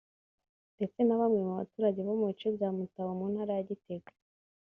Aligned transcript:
ndetse 0.75 0.99
na 1.03 1.15
bamwe 1.19 1.39
mu 1.47 1.53
baturage 1.59 1.99
bo 2.07 2.13
mu 2.19 2.25
bice 2.29 2.47
bya 2.55 2.69
Mutaho 2.77 3.11
mu 3.19 3.25
Ntara 3.31 3.51
ya 3.57 3.63
Gitega 3.69 4.11